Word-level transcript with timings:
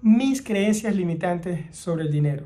mis 0.00 0.42
creencias 0.42 0.94
limitantes 0.94 1.76
sobre 1.76 2.04
el 2.04 2.12
dinero. 2.12 2.44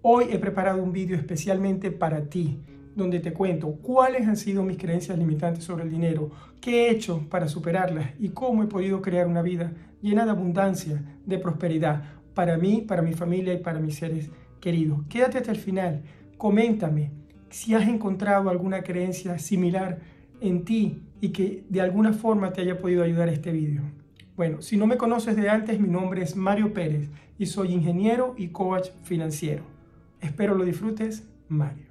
Hoy 0.00 0.26
he 0.30 0.38
preparado 0.38 0.80
un 0.80 0.92
vídeo 0.92 1.16
especialmente 1.16 1.90
para 1.90 2.26
ti, 2.28 2.60
donde 2.94 3.18
te 3.18 3.32
cuento 3.32 3.72
cuáles 3.82 4.28
han 4.28 4.36
sido 4.36 4.62
mis 4.62 4.76
creencias 4.76 5.18
limitantes 5.18 5.64
sobre 5.64 5.82
el 5.82 5.90
dinero, 5.90 6.30
qué 6.60 6.86
he 6.86 6.90
hecho 6.90 7.26
para 7.28 7.48
superarlas 7.48 8.10
y 8.20 8.28
cómo 8.28 8.62
he 8.62 8.68
podido 8.68 9.02
crear 9.02 9.26
una 9.26 9.42
vida 9.42 9.72
llena 10.02 10.24
de 10.24 10.30
abundancia, 10.30 11.02
de 11.26 11.38
prosperidad, 11.38 12.04
para 12.32 12.56
mí, 12.56 12.84
para 12.86 13.02
mi 13.02 13.12
familia 13.12 13.54
y 13.54 13.58
para 13.58 13.80
mis 13.80 13.96
seres 13.96 14.30
queridos. 14.60 15.00
Quédate 15.08 15.38
hasta 15.38 15.50
el 15.50 15.58
final, 15.58 16.02
coméntame 16.38 17.10
si 17.50 17.74
has 17.74 17.88
encontrado 17.88 18.50
alguna 18.50 18.84
creencia 18.84 19.36
similar 19.40 19.98
en 20.40 20.64
ti 20.64 21.02
y 21.20 21.30
que 21.30 21.64
de 21.68 21.80
alguna 21.80 22.12
forma 22.12 22.52
te 22.52 22.60
haya 22.60 22.78
podido 22.78 23.02
ayudar 23.02 23.28
este 23.28 23.50
vídeo. 23.50 23.82
Bueno, 24.34 24.62
si 24.62 24.78
no 24.78 24.86
me 24.86 24.96
conoces 24.96 25.36
de 25.36 25.50
antes, 25.50 25.78
mi 25.78 25.88
nombre 25.88 26.22
es 26.22 26.36
Mario 26.36 26.72
Pérez 26.72 27.10
y 27.36 27.44
soy 27.44 27.70
ingeniero 27.74 28.34
y 28.38 28.48
coach 28.48 28.88
financiero. 29.02 29.62
Espero 30.22 30.54
lo 30.54 30.64
disfrutes, 30.64 31.28
Mario. 31.50 31.84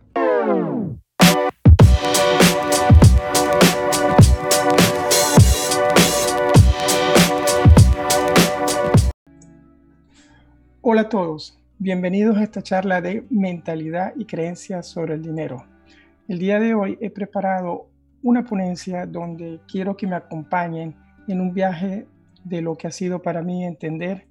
Hola 10.82 11.02
a 11.02 11.10
todos, 11.10 11.60
bienvenidos 11.78 12.38
a 12.38 12.44
esta 12.44 12.64
charla 12.64 13.02
de 13.02 13.24
mentalidad 13.30 14.14
y 14.16 14.26
creencias 14.26 14.88
sobre 14.88 15.14
el 15.14 15.22
dinero. 15.22 15.64
El 16.28 16.40
día 16.40 16.60
de 16.60 16.74
hoy 16.74 16.98
he 17.02 17.12
preparado 17.12 17.86
una 18.24 18.44
ponencia 18.44 19.06
donde 19.06 19.60
quiero 19.68 19.96
que 19.96 20.08
me 20.08 20.16
acompañen 20.16 20.96
en 21.28 21.40
un 21.40 21.54
viaje 21.54 22.08
de 22.44 22.62
lo 22.62 22.76
que 22.76 22.88
ha 22.88 22.92
sido 22.92 23.22
para 23.22 23.42
mí 23.42 23.66
entender 23.66 24.28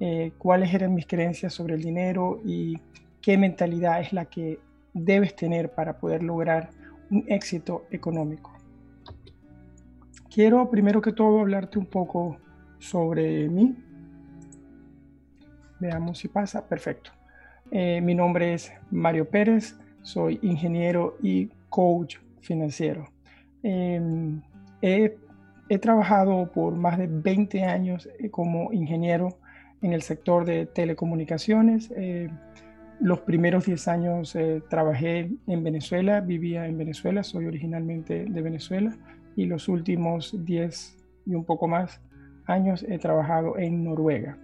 eh, 0.00 0.32
cuáles 0.38 0.72
eran 0.72 0.94
mis 0.94 1.06
creencias 1.06 1.52
sobre 1.52 1.74
el 1.74 1.82
dinero 1.82 2.40
y 2.44 2.78
qué 3.20 3.36
mentalidad 3.36 4.00
es 4.00 4.12
la 4.12 4.24
que 4.24 4.58
debes 4.94 5.36
tener 5.36 5.72
para 5.74 5.98
poder 5.98 6.22
lograr 6.22 6.70
un 7.10 7.24
éxito 7.28 7.86
económico. 7.90 8.52
Quiero 10.32 10.70
primero 10.70 11.02
que 11.02 11.12
todo 11.12 11.40
hablarte 11.40 11.78
un 11.78 11.86
poco 11.86 12.38
sobre 12.78 13.48
mí. 13.48 13.76
Veamos 15.80 16.18
si 16.18 16.28
pasa. 16.28 16.66
Perfecto. 16.66 17.10
Eh, 17.70 18.00
mi 18.00 18.14
nombre 18.14 18.54
es 18.54 18.72
Mario 18.90 19.28
Pérez, 19.28 19.76
soy 20.02 20.38
ingeniero 20.42 21.16
y 21.22 21.50
coach 21.68 22.16
financiero. 22.40 23.06
Em, 23.62 24.40
he 24.82 25.16
He 25.70 25.78
trabajado 25.78 26.50
por 26.50 26.74
más 26.74 26.98
de 26.98 27.06
20 27.06 27.62
años 27.62 28.08
eh, 28.18 28.28
como 28.28 28.72
ingeniero 28.72 29.38
en 29.82 29.92
el 29.92 30.02
sector 30.02 30.44
de 30.44 30.66
telecomunicaciones. 30.66 31.92
Eh, 31.96 32.28
los 32.98 33.20
primeros 33.20 33.66
10 33.66 33.86
años 33.86 34.34
eh, 34.34 34.64
trabajé 34.68 35.30
en 35.46 35.62
Venezuela, 35.62 36.22
vivía 36.22 36.66
en 36.66 36.76
Venezuela, 36.76 37.22
soy 37.22 37.46
originalmente 37.46 38.24
de 38.24 38.42
Venezuela 38.42 38.96
y 39.36 39.46
los 39.46 39.68
últimos 39.68 40.34
10 40.44 40.96
y 41.26 41.36
un 41.36 41.44
poco 41.44 41.68
más 41.68 42.00
años 42.46 42.84
he 42.88 42.98
trabajado 42.98 43.56
en 43.56 43.84
Noruega 43.84 44.36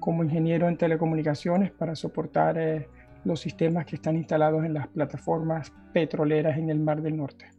como 0.00 0.24
ingeniero 0.24 0.66
en 0.66 0.76
telecomunicaciones 0.76 1.70
para 1.70 1.94
soportar 1.94 2.88
los 3.24 3.38
sistemas 3.38 3.86
que 3.86 3.94
están 3.96 4.16
instalados 4.16 4.64
en 4.64 4.74
las 4.74 4.88
plataformas 4.88 5.72
petroleras 5.92 6.58
en 6.58 6.70
el 6.70 6.80
Mar 6.80 7.02
del 7.02 7.16
Norte. 7.16 7.56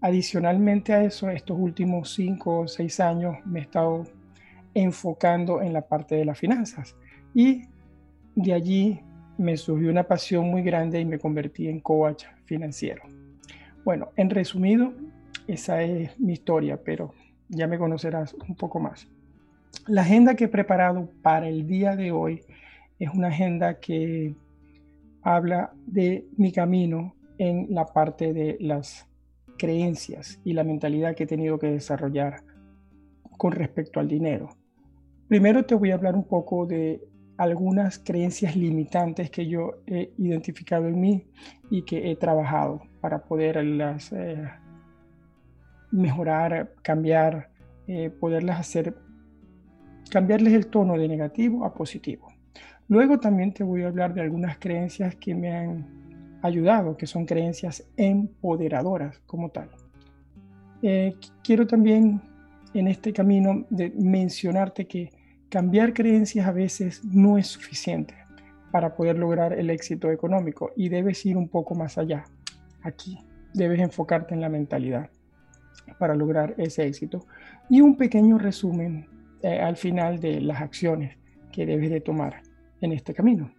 Adicionalmente 0.00 0.92
a 0.92 1.02
eso, 1.02 1.30
estos 1.30 1.56
últimos 1.58 2.14
cinco 2.14 2.60
o 2.60 2.68
seis 2.68 3.00
años 3.00 3.36
me 3.46 3.60
he 3.60 3.62
estado 3.62 4.04
enfocando 4.74 5.62
en 5.62 5.72
la 5.72 5.82
parte 5.82 6.16
de 6.16 6.24
las 6.26 6.38
finanzas 6.38 6.94
y 7.34 7.62
de 8.34 8.52
allí 8.52 9.00
me 9.38 9.56
surgió 9.56 9.90
una 9.90 10.04
pasión 10.04 10.50
muy 10.50 10.62
grande 10.62 11.00
y 11.00 11.04
me 11.04 11.18
convertí 11.18 11.68
en 11.68 11.80
coach 11.80 12.24
financiero. 12.44 13.02
Bueno, 13.84 14.10
en 14.16 14.30
resumido, 14.30 14.92
esa 15.46 15.82
es 15.82 16.18
mi 16.18 16.34
historia, 16.34 16.78
pero 16.82 17.14
ya 17.48 17.66
me 17.66 17.78
conocerás 17.78 18.34
un 18.48 18.54
poco 18.54 18.80
más. 18.80 19.08
La 19.86 20.02
agenda 20.02 20.34
que 20.34 20.44
he 20.44 20.48
preparado 20.48 21.08
para 21.22 21.48
el 21.48 21.66
día 21.66 21.96
de 21.96 22.12
hoy 22.12 22.42
es 22.98 23.10
una 23.10 23.28
agenda 23.28 23.78
que 23.78 24.34
habla 25.22 25.72
de 25.86 26.26
mi 26.36 26.52
camino 26.52 27.14
en 27.38 27.66
la 27.70 27.86
parte 27.86 28.32
de 28.32 28.56
las 28.60 29.06
creencias 29.56 30.40
y 30.44 30.52
la 30.52 30.64
mentalidad 30.64 31.14
que 31.14 31.24
he 31.24 31.26
tenido 31.26 31.58
que 31.58 31.70
desarrollar 31.70 32.42
con 33.36 33.52
respecto 33.52 34.00
al 34.00 34.08
dinero. 34.08 34.48
Primero 35.28 35.64
te 35.64 35.74
voy 35.74 35.90
a 35.90 35.94
hablar 35.94 36.14
un 36.14 36.24
poco 36.24 36.66
de 36.66 37.00
algunas 37.36 37.98
creencias 37.98 38.56
limitantes 38.56 39.30
que 39.30 39.46
yo 39.46 39.82
he 39.86 40.12
identificado 40.18 40.86
en 40.86 41.00
mí 41.00 41.26
y 41.70 41.82
que 41.82 42.10
he 42.10 42.16
trabajado 42.16 42.80
para 43.00 43.24
poderlas 43.24 44.12
eh, 44.12 44.48
mejorar, 45.90 46.74
cambiar, 46.82 47.50
eh, 47.86 48.10
poderlas 48.10 48.60
hacer, 48.60 48.96
cambiarles 50.10 50.54
el 50.54 50.68
tono 50.68 50.96
de 50.96 51.08
negativo 51.08 51.64
a 51.64 51.74
positivo. 51.74 52.28
Luego 52.88 53.18
también 53.18 53.52
te 53.52 53.64
voy 53.64 53.82
a 53.82 53.88
hablar 53.88 54.14
de 54.14 54.20
algunas 54.20 54.58
creencias 54.58 55.16
que 55.16 55.34
me 55.34 55.52
han 55.54 56.05
ayudado, 56.46 56.96
que 56.96 57.06
son 57.06 57.26
creencias 57.26 57.84
empoderadoras 57.96 59.18
como 59.26 59.50
tal. 59.50 59.70
Eh, 60.82 61.16
quiero 61.42 61.66
también 61.66 62.20
en 62.74 62.88
este 62.88 63.12
camino 63.12 63.64
de 63.70 63.90
mencionarte 63.90 64.86
que 64.86 65.10
cambiar 65.48 65.94
creencias 65.94 66.46
a 66.46 66.52
veces 66.52 67.04
no 67.04 67.38
es 67.38 67.46
suficiente 67.46 68.14
para 68.70 68.94
poder 68.94 69.18
lograr 69.18 69.52
el 69.52 69.70
éxito 69.70 70.10
económico 70.10 70.72
y 70.76 70.88
debes 70.88 71.24
ir 71.24 71.36
un 71.36 71.48
poco 71.48 71.74
más 71.74 71.96
allá. 71.98 72.24
Aquí 72.82 73.18
debes 73.54 73.80
enfocarte 73.80 74.34
en 74.34 74.40
la 74.40 74.48
mentalidad 74.48 75.10
para 75.98 76.14
lograr 76.14 76.54
ese 76.58 76.86
éxito. 76.86 77.26
Y 77.70 77.80
un 77.80 77.96
pequeño 77.96 78.38
resumen 78.38 79.08
eh, 79.42 79.60
al 79.60 79.76
final 79.76 80.20
de 80.20 80.40
las 80.40 80.60
acciones 80.60 81.16
que 81.52 81.64
debes 81.64 81.90
de 81.90 82.00
tomar 82.00 82.42
en 82.80 82.92
este 82.92 83.14
camino. 83.14 83.50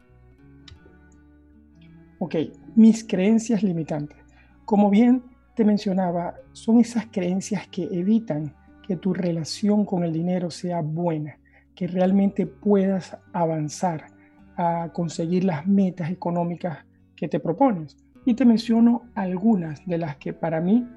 Ok, 2.19 2.35
mis 2.77 3.03
creencias 3.03 3.63
limitantes. 3.63 4.19
Como 4.63 4.91
bien 4.91 5.23
te 5.55 5.65
mencionaba, 5.65 6.35
son 6.53 6.79
esas 6.79 7.07
creencias 7.07 7.67
que 7.67 7.85
evitan 7.91 8.53
que 8.87 8.95
tu 8.95 9.15
relación 9.15 9.83
con 9.83 10.03
el 10.03 10.13
dinero 10.13 10.51
sea 10.51 10.81
buena, 10.81 11.39
que 11.73 11.87
realmente 11.87 12.45
puedas 12.45 13.17
avanzar 13.33 14.05
a 14.55 14.91
conseguir 14.93 15.43
las 15.43 15.65
metas 15.65 16.11
económicas 16.11 16.85
que 17.15 17.27
te 17.27 17.39
propones. 17.39 17.97
Y 18.25 18.35
te 18.35 18.45
menciono 18.45 19.09
algunas 19.15 19.83
de 19.87 19.97
las 19.97 20.17
que 20.17 20.33
para 20.33 20.61
mí 20.61 20.87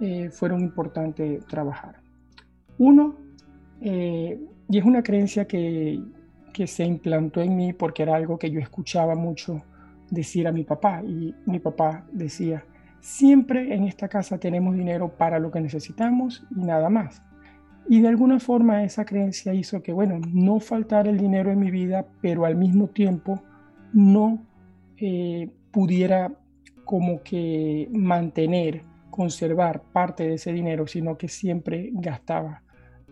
eh, 0.00 0.30
fueron 0.30 0.60
importantes 0.60 1.44
trabajar. 1.46 1.96
Uno, 2.78 3.16
eh, 3.80 4.40
y 4.68 4.78
es 4.78 4.84
una 4.84 5.02
creencia 5.02 5.48
que, 5.48 6.00
que 6.52 6.68
se 6.68 6.84
implantó 6.84 7.40
en 7.40 7.56
mí 7.56 7.72
porque 7.72 8.04
era 8.04 8.14
algo 8.14 8.38
que 8.38 8.52
yo 8.52 8.60
escuchaba 8.60 9.16
mucho 9.16 9.64
decir 10.10 10.46
a 10.46 10.52
mi 10.52 10.64
papá 10.64 11.02
y 11.02 11.34
mi 11.46 11.58
papá 11.58 12.06
decía, 12.12 12.64
siempre 13.00 13.74
en 13.74 13.84
esta 13.84 14.08
casa 14.08 14.38
tenemos 14.38 14.74
dinero 14.74 15.16
para 15.16 15.38
lo 15.38 15.50
que 15.50 15.60
necesitamos 15.60 16.46
y 16.56 16.60
nada 16.60 16.88
más. 16.88 17.22
Y 17.86 18.00
de 18.00 18.08
alguna 18.08 18.40
forma 18.40 18.82
esa 18.82 19.04
creencia 19.04 19.52
hizo 19.52 19.82
que, 19.82 19.92
bueno, 19.92 20.18
no 20.32 20.58
faltara 20.58 21.10
el 21.10 21.18
dinero 21.18 21.50
en 21.50 21.60
mi 21.60 21.70
vida, 21.70 22.06
pero 22.22 22.46
al 22.46 22.56
mismo 22.56 22.88
tiempo 22.88 23.42
no 23.92 24.42
eh, 24.96 25.50
pudiera 25.70 26.32
como 26.84 27.22
que 27.22 27.88
mantener, 27.92 28.82
conservar 29.10 29.82
parte 29.92 30.26
de 30.26 30.34
ese 30.34 30.52
dinero, 30.52 30.86
sino 30.86 31.18
que 31.18 31.28
siempre 31.28 31.90
gastaba 31.92 32.62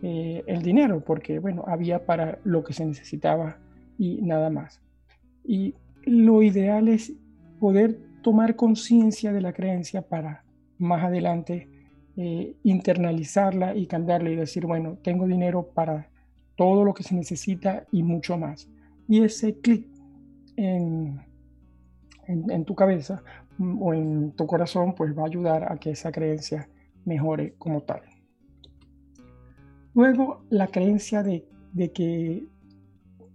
eh, 0.01 0.43
el 0.47 0.63
dinero, 0.63 1.03
porque, 1.03 1.39
bueno, 1.39 1.63
había 1.67 2.05
para 2.05 2.39
lo 2.43 2.63
que 2.63 2.73
se 2.73 2.85
necesitaba 2.85 3.57
y 3.97 4.21
nada 4.21 4.49
más. 4.49 4.81
Y 5.45 5.75
lo 6.05 6.41
ideal 6.41 6.87
es 6.87 7.13
poder 7.59 7.99
tomar 8.21 8.55
conciencia 8.55 9.31
de 9.31 9.41
la 9.41 9.53
creencia 9.53 10.01
para 10.01 10.43
más 10.77 11.03
adelante 11.03 11.69
eh, 12.15 12.55
internalizarla 12.63 13.75
y 13.75 13.87
cambiarla 13.87 14.29
y 14.29 14.35
decir, 14.35 14.65
bueno, 14.65 14.97
tengo 15.03 15.25
dinero 15.25 15.69
para 15.73 16.09
todo 16.55 16.83
lo 16.83 16.93
que 16.93 17.03
se 17.03 17.15
necesita 17.15 17.85
y 17.91 18.03
mucho 18.03 18.37
más. 18.37 18.69
Y 19.07 19.23
ese 19.23 19.59
clic 19.59 19.87
en, 20.55 21.19
en, 22.27 22.65
tu 22.65 22.75
cabeza 22.75 23.23
mm, 23.57 23.81
o 23.81 23.93
en 23.93 24.31
tu 24.33 24.45
corazón, 24.45 24.93
pues 24.93 25.17
va 25.17 25.23
a 25.23 25.27
ayudar 25.27 25.71
a 25.71 25.77
que 25.77 25.91
esa 25.91 26.11
creencia 26.11 26.69
mejore 27.05 27.55
como 27.57 27.81
tal. 27.81 28.01
Luego, 29.95 30.43
la 30.49 30.67
creencia 30.67 31.23
de, 31.23 31.47
de 31.71 31.91
que 31.91 32.45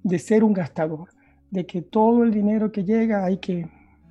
de 0.02 0.18
ser 0.18 0.44
un 0.44 0.52
gastador 0.52 1.08
de 1.50 1.66
que 1.66 1.82
todo 1.82 2.24
el 2.24 2.32
dinero 2.32 2.70
que 2.72 2.84
llega 2.84 3.24
hay 3.24 3.38
que 3.38 3.68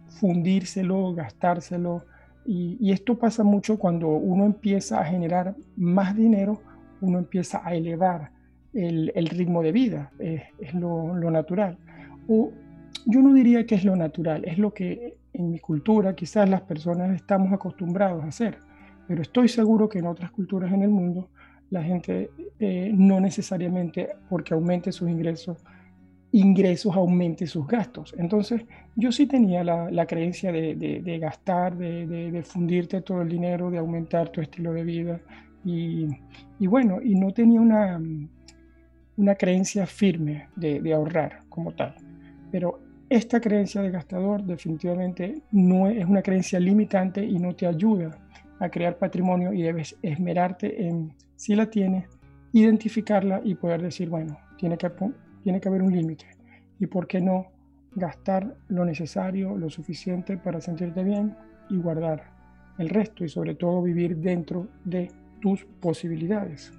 fundírselo, 0.07 1.13
gastárselo. 1.13 2.05
Y, 2.45 2.91
esto 2.91 3.17
pasa 3.17 3.43
mucho 3.43 3.77
cuando 3.77 4.07
uno 4.07 4.45
empieza 4.45 5.01
a 5.01 5.05
generar 5.05 5.55
más 5.75 6.15
dinero, 6.15 6.61
uno 7.01 7.19
empieza 7.19 7.61
a 7.63 7.75
elevar 7.75 8.31
el, 8.73 9.27
ritmo 9.27 9.61
de 9.61 9.71
vida, 9.71 10.11
es, 10.19 10.73
lo, 10.73 11.13
natural. 11.29 11.77
O 12.27 12.51
yo 13.05 13.21
no 13.21 13.33
diría 13.33 13.65
que 13.65 13.75
es 13.75 13.83
lo 13.83 13.95
natural, 13.95 14.45
es 14.45 14.57
lo 14.57 14.73
que 14.73 15.17
en 15.33 15.51
mi 15.51 15.59
cultura 15.59 16.15
quizás 16.15 16.49
las 16.49 16.61
personas 16.61 17.13
estamos 17.15 17.51
acostumbrados 17.51 18.23
a 18.23 18.27
hacer, 18.27 18.59
pero 19.07 19.21
estoy 19.21 19.49
seguro 19.49 19.89
que 19.89 19.99
en 19.99 20.07
otras 20.07 20.31
culturas 20.31 20.71
en 20.71 20.83
el 20.83 20.89
mundo 20.89 21.29
la 21.69 21.83
gente 21.83 22.29
eh, 22.59 22.91
no 22.93 23.19
necesariamente 23.19 24.09
porque 24.29 24.53
aumente 24.53 24.91
sus 24.93 25.09
ingresos, 25.09 25.57
ingresos 26.39 26.95
aumente 26.95 27.47
sus 27.47 27.67
gastos. 27.67 28.13
Entonces 28.17 28.61
yo 28.95 29.11
sí 29.11 29.25
tenía 29.25 29.63
la, 29.63 30.05
creencia 30.05 30.51
de, 30.51 31.19
gastar, 31.19 31.77
de, 31.77 32.43
fundirte 32.43 33.01
todo 33.01 33.21
el 33.21 33.29
dinero, 33.29 33.71
de 33.71 33.77
aumentar 33.77 34.29
tu 34.29 34.41
estilo 34.41 34.73
de 34.73 34.83
vida 34.83 35.19
y, 35.65 36.07
y 36.59 36.67
bueno, 36.67 37.01
y 37.01 37.15
no 37.15 37.31
tenía 37.31 37.61
una, 37.61 37.99
una 39.17 39.35
creencia 39.35 39.85
firme 39.85 40.47
de, 40.55 40.93
ahorrar 40.93 41.41
como 41.49 41.73
tal. 41.73 41.95
Pero 42.51 42.79
esta 43.09 43.41
creencia 43.41 43.81
de 43.81 43.91
gastador 43.91 44.43
definitivamente 44.43 45.41
no 45.51 45.87
es 45.87 46.05
una 46.05 46.21
creencia 46.21 46.59
limitante 46.59 47.23
y 47.25 47.39
no 47.39 47.55
te 47.55 47.65
ayuda 47.65 48.17
a 48.59 48.69
crear 48.69 48.97
patrimonio 48.97 49.53
y 49.53 49.63
debes 49.63 49.97
esmerarte 50.01 50.87
en, 50.87 51.13
si 51.35 51.55
la 51.55 51.69
tienes, 51.69 52.07
identificarla 52.53 53.41
y 53.43 53.55
poder 53.55 53.81
decir, 53.81 54.09
bueno, 54.09 54.37
tiene 54.57 54.77
que, 54.77 54.89
tiene 55.47 55.61
que 55.61 55.69
haber 55.69 55.81
un 55.81 55.93
límite. 55.93 56.25
¿Y 56.77 56.87
por 56.87 57.07
qué 57.07 57.21
no 57.21 57.45
gastar 57.95 58.57
lo 58.67 58.83
necesario, 58.83 59.57
lo 59.57 59.69
suficiente 59.69 60.35
para 60.35 60.59
sentirte 60.59 61.05
bien 61.05 61.37
y 61.69 61.77
guardar 61.77 62.33
el 62.77 62.89
resto 62.89 63.23
y 63.23 63.29
sobre 63.29 63.55
todo 63.55 63.81
vivir 63.81 64.17
dentro 64.17 64.67
de 64.83 65.09
tus 65.39 65.63
posibilidades? 65.79 66.73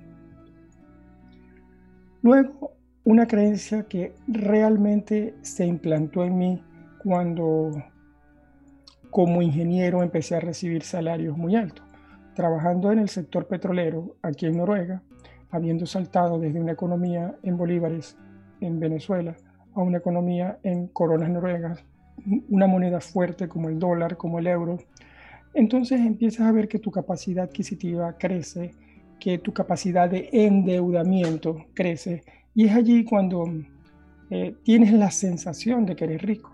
Luego, 2.21 2.73
una 3.05 3.27
creencia 3.27 3.85
que 3.85 4.13
realmente 4.27 5.35
se 5.41 5.65
implantó 5.65 6.23
en 6.23 6.37
mí 6.37 6.63
cuando 7.03 7.71
como 9.09 9.41
ingeniero 9.41 10.03
empecé 10.03 10.37
a 10.37 10.41
recibir 10.41 10.83
salarios 10.83 11.39
muy 11.39 11.57
altos, 11.57 11.87
trabajando 12.35 12.93
en 12.93 12.99
el 12.99 13.09
sector 13.09 13.47
petrolero 13.47 14.17
aquí 14.21 14.45
en 14.45 14.59
Noruega, 14.59 15.03
habiendo 15.49 15.87
saltado 15.87 16.39
desde 16.39 16.61
una 16.61 16.73
economía 16.73 17.35
en 17.43 17.57
bolívares 17.57 18.19
en 18.61 18.81
Venezuela 18.81 19.37
a 19.75 19.81
una 19.81 19.99
economía 19.99 20.59
en 20.63 20.89
coronas 20.89 21.31
noruegas, 21.31 21.85
una 22.49 22.67
moneda 22.67 23.01
fuerte 23.01 23.49
como 23.49 23.69
el 23.69 23.79
dólar, 23.79 24.17
como 24.17 24.39
el 24.39 24.47
euro. 24.47 24.79
Entonces 25.55 26.01
empiezas 26.01 26.47
a 26.47 26.53
ver 26.53 26.69
que 26.69 26.79
tu 26.79 26.91
capacidad 26.91 27.45
adquisitiva 27.45 28.17
crece, 28.19 28.73
que 29.19 29.39
tu 29.39 29.53
capacidad 29.53 30.09
de 30.09 30.29
endeudamiento 30.33 31.67
crece 31.75 32.23
y 32.55 32.65
es 32.65 32.75
allí 32.75 33.05
cuando 33.05 33.45
eh, 34.31 34.55
tienes 34.65 34.93
la 34.93 35.11
sensación 35.11 35.87
de 35.87 35.97
que 35.97 36.05
eres 36.05 36.23
rico. 36.23 36.53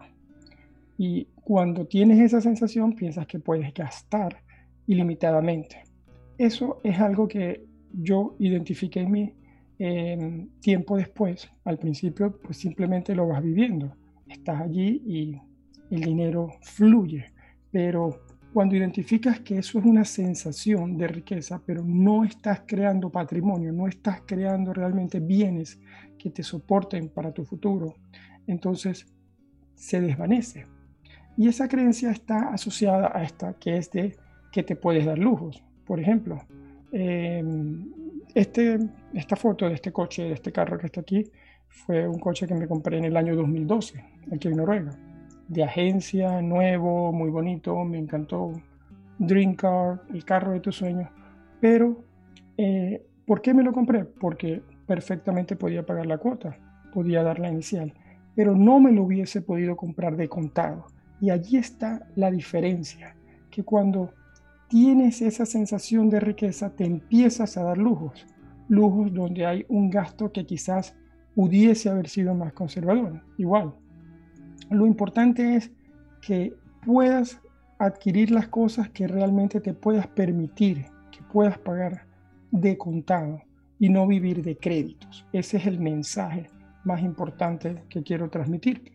Y 0.96 1.28
cuando 1.42 1.86
tienes 1.86 2.20
esa 2.20 2.40
sensación 2.40 2.94
piensas 2.94 3.26
que 3.26 3.38
puedes 3.38 3.72
gastar 3.74 4.42
ilimitadamente. 4.86 5.82
Eso 6.38 6.80
es 6.84 7.00
algo 7.00 7.26
que 7.26 7.64
yo 7.92 8.36
identifiqué 8.38 9.00
en 9.00 9.10
mí 9.10 9.34
eh, 9.78 10.46
tiempo 10.60 10.96
después. 10.96 11.50
Al 11.64 11.78
principio 11.78 12.38
pues 12.42 12.58
simplemente 12.58 13.14
lo 13.14 13.28
vas 13.28 13.42
viviendo. 13.42 13.96
Estás 14.26 14.60
allí 14.60 15.02
y 15.06 15.40
el 15.90 16.00
dinero 16.00 16.50
fluye. 16.62 17.32
Pero 17.70 18.24
cuando 18.52 18.76
identificas 18.76 19.40
que 19.40 19.58
eso 19.58 19.80
es 19.80 19.84
una 19.84 20.04
sensación 20.04 20.96
de 20.96 21.08
riqueza, 21.08 21.60
pero 21.66 21.82
no 21.84 22.24
estás 22.24 22.62
creando 22.66 23.10
patrimonio, 23.10 23.72
no 23.72 23.88
estás 23.88 24.22
creando 24.24 24.72
realmente 24.72 25.18
bienes 25.18 25.80
que 26.16 26.30
te 26.30 26.44
soporten 26.44 27.08
para 27.08 27.32
tu 27.32 27.44
futuro, 27.44 27.96
entonces 28.46 29.06
se 29.74 30.00
desvanece. 30.00 30.66
Y 31.36 31.48
esa 31.48 31.66
creencia 31.66 32.12
está 32.12 32.50
asociada 32.50 33.10
a 33.12 33.24
esta, 33.24 33.54
que 33.54 33.76
es 33.76 33.90
de 33.90 34.16
que 34.52 34.62
te 34.62 34.76
puedes 34.76 35.04
dar 35.04 35.18
lujos. 35.18 35.64
Por 35.84 35.98
ejemplo, 35.98 36.40
em, 36.92 37.90
este, 38.34 38.78
esta 39.12 39.36
foto 39.36 39.68
de 39.68 39.74
este 39.74 39.92
coche, 39.92 40.24
de 40.24 40.32
este 40.32 40.52
carro 40.52 40.78
que 40.78 40.86
está 40.86 41.00
aquí, 41.00 41.24
fue 41.68 42.06
un 42.06 42.18
coche 42.18 42.46
que 42.46 42.54
me 42.54 42.66
compré 42.66 42.98
en 42.98 43.04
el 43.04 43.16
año 43.16 43.34
2012, 43.36 44.04
aquí 44.32 44.48
en 44.48 44.56
Noruega 44.56 44.96
de 45.48 45.62
agencia, 45.62 46.40
nuevo, 46.42 47.12
muy 47.12 47.30
bonito, 47.30 47.84
me 47.84 47.98
encantó. 47.98 48.52
Dream 49.18 49.54
Car, 49.54 50.02
el 50.12 50.24
carro 50.24 50.52
de 50.52 50.60
tus 50.60 50.76
sueños. 50.76 51.08
Pero, 51.60 52.04
eh, 52.56 53.06
¿por 53.26 53.40
qué 53.40 53.54
me 53.54 53.62
lo 53.62 53.72
compré? 53.72 54.04
Porque 54.04 54.62
perfectamente 54.86 55.56
podía 55.56 55.86
pagar 55.86 56.06
la 56.06 56.18
cuota, 56.18 56.58
podía 56.92 57.22
dar 57.22 57.38
la 57.38 57.48
inicial, 57.48 57.94
pero 58.34 58.54
no 58.56 58.80
me 58.80 58.92
lo 58.92 59.04
hubiese 59.04 59.40
podido 59.40 59.76
comprar 59.76 60.16
de 60.16 60.28
contado. 60.28 60.86
Y 61.20 61.30
allí 61.30 61.56
está 61.56 62.06
la 62.16 62.30
diferencia, 62.30 63.14
que 63.50 63.62
cuando 63.62 64.12
tienes 64.68 65.22
esa 65.22 65.46
sensación 65.46 66.10
de 66.10 66.20
riqueza, 66.20 66.70
te 66.70 66.84
empiezas 66.84 67.56
a 67.56 67.64
dar 67.64 67.78
lujos, 67.78 68.26
lujos 68.68 69.12
donde 69.12 69.46
hay 69.46 69.64
un 69.68 69.90
gasto 69.90 70.32
que 70.32 70.46
quizás 70.46 70.96
pudiese 71.34 71.90
haber 71.90 72.08
sido 72.08 72.34
más 72.34 72.52
conservador. 72.52 73.22
Igual, 73.38 73.74
lo 74.70 74.86
importante 74.86 75.56
es 75.56 75.70
que 76.20 76.54
puedas 76.84 77.40
adquirir 77.78 78.30
las 78.30 78.48
cosas 78.48 78.88
que 78.90 79.06
realmente 79.06 79.60
te 79.60 79.74
puedas 79.74 80.06
permitir, 80.06 80.86
que 81.10 81.22
puedas 81.32 81.58
pagar 81.58 82.06
de 82.50 82.78
contado 82.78 83.42
y 83.78 83.88
no 83.88 84.06
vivir 84.06 84.42
de 84.42 84.56
créditos. 84.56 85.26
Ese 85.32 85.56
es 85.56 85.66
el 85.66 85.80
mensaje 85.80 86.46
más 86.84 87.02
importante 87.02 87.82
que 87.88 88.02
quiero 88.02 88.30
transmitirte. 88.30 88.92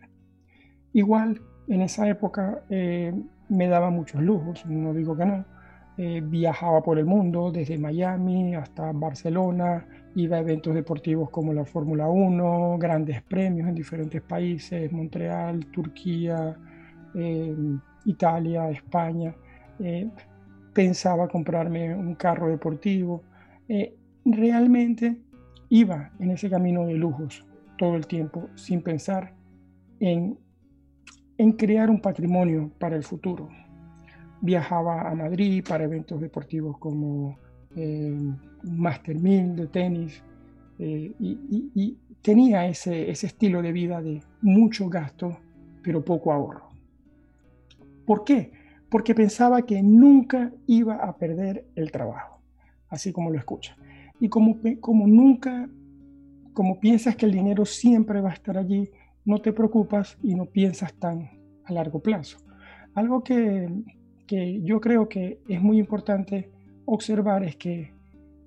Igual, 0.92 1.40
en 1.68 1.82
esa 1.82 2.08
época 2.08 2.62
eh, 2.70 3.12
me 3.48 3.68
daba 3.68 3.90
muchos 3.90 4.22
lujos, 4.22 4.64
no 4.66 4.94
digo 4.94 5.16
que 5.16 5.26
no. 5.26 5.44
Eh, 6.02 6.22
viajaba 6.24 6.82
por 6.82 6.98
el 6.98 7.04
mundo, 7.04 7.52
desde 7.52 7.76
Miami 7.76 8.54
hasta 8.54 8.90
Barcelona, 8.90 9.86
iba 10.14 10.38
a 10.38 10.40
eventos 10.40 10.74
deportivos 10.74 11.28
como 11.28 11.52
la 11.52 11.66
Fórmula 11.66 12.08
1, 12.08 12.78
grandes 12.78 13.20
premios 13.20 13.68
en 13.68 13.74
diferentes 13.74 14.22
países, 14.22 14.90
Montreal, 14.92 15.66
Turquía, 15.66 16.56
eh, 17.14 17.54
Italia, 18.06 18.70
España. 18.70 19.34
Eh, 19.78 20.08
pensaba 20.72 21.28
comprarme 21.28 21.94
un 21.94 22.14
carro 22.14 22.48
deportivo. 22.48 23.22
Eh, 23.68 23.94
realmente 24.24 25.18
iba 25.68 26.12
en 26.18 26.30
ese 26.30 26.48
camino 26.48 26.86
de 26.86 26.94
lujos 26.94 27.44
todo 27.76 27.94
el 27.96 28.06
tiempo 28.06 28.48
sin 28.54 28.80
pensar 28.80 29.34
en, 30.00 30.38
en 31.36 31.52
crear 31.52 31.90
un 31.90 32.00
patrimonio 32.00 32.70
para 32.78 32.96
el 32.96 33.02
futuro. 33.02 33.50
Viajaba 34.40 35.10
a 35.10 35.14
Madrid 35.14 35.64
para 35.66 35.84
eventos 35.84 36.20
deportivos 36.20 36.78
como 36.78 37.38
un 37.76 38.38
Master 38.62 39.16
1000 39.16 39.56
de 39.56 39.66
tenis, 39.68 40.22
eh, 40.78 41.12
y, 41.20 41.98
tenía 42.22 42.66
ese, 42.66 43.10
ese 43.10 43.26
estilo 43.26 43.62
de 43.62 43.72
vida 43.72 44.02
de 44.02 44.22
mucho 44.42 44.88
gasto, 44.88 45.38
pero 45.82 46.04
poco 46.04 46.32
ahorro. 46.32 46.68
¿Por 48.06 48.24
qué? 48.24 48.52
Porque 48.90 49.14
pensaba 49.14 49.62
que 49.62 49.82
nunca 49.82 50.52
iba 50.66 50.96
a 50.96 51.16
perder 51.16 51.66
el 51.76 51.90
trabajo, 51.90 52.42
así 52.88 53.12
como 53.12 53.30
lo 53.30 53.38
escucha. 53.38 53.76
Y 54.20 54.28
como, 54.28 54.58
como 54.80 55.06
nunca, 55.06 55.68
como 56.52 56.80
piensas 56.80 57.16
que 57.16 57.26
el 57.26 57.32
dinero 57.32 57.64
siempre 57.64 58.20
va 58.20 58.30
a 58.30 58.34
estar 58.34 58.58
allí, 58.58 58.90
no 59.24 59.40
te 59.40 59.52
preocupas 59.52 60.18
y 60.22 60.34
no 60.34 60.46
piensas 60.46 60.92
tan 60.94 61.30
a 61.64 61.72
largo 61.72 62.00
plazo. 62.00 62.38
Algo 62.94 63.22
que, 63.22 63.68
que 64.30 64.62
yo 64.62 64.80
creo 64.80 65.08
que 65.08 65.40
es 65.48 65.60
muy 65.60 65.80
importante 65.80 66.52
observar 66.84 67.42
es 67.42 67.56
que 67.56 67.92